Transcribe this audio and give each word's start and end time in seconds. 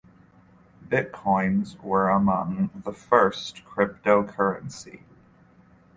Bitcoins 0.87 1.79
were 1.83 2.09
among 2.09 2.71
the 2.73 2.91
first 2.91 3.63
cryptocurrency. 3.65 5.01